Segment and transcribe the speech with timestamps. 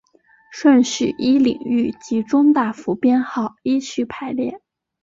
[0.51, 4.59] 顺序依领域及中大服编号依序排列。